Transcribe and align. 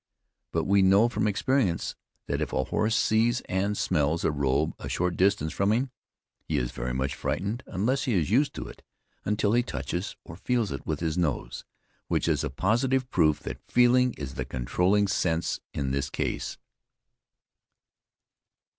But, 0.51 0.63
we 0.63 0.81
know 0.81 1.09
from 1.09 1.27
experience, 1.27 1.95
that 2.25 2.41
if 2.41 2.51
a 2.51 2.63
horse 2.63 2.95
sees 2.95 3.41
and 3.41 3.77
smells 3.77 4.25
a 4.25 4.31
robe 4.31 4.73
a 4.79 4.89
short 4.89 5.15
distance 5.15 5.53
from 5.53 5.71
him, 5.71 5.91
he 6.41 6.57
is 6.57 6.71
very 6.71 6.91
much 6.91 7.13
frightened, 7.13 7.61
(unless 7.67 8.05
he 8.05 8.15
is 8.15 8.31
used 8.31 8.55
to 8.55 8.67
it,) 8.67 8.81
until 9.25 9.53
he 9.53 9.61
touches 9.61 10.15
or 10.23 10.37
feels 10.37 10.71
it 10.71 10.87
with 10.87 11.01
his 11.01 11.19
nose; 11.19 11.65
which 12.07 12.27
is 12.27 12.43
a 12.43 12.49
positive 12.49 13.11
proof 13.11 13.41
that 13.41 13.61
feeling 13.67 14.13
is 14.17 14.33
the 14.33 14.43
controlling 14.43 15.07
sense 15.07 15.59
in 15.71 15.91
this 15.91 16.09
case. 16.09 16.57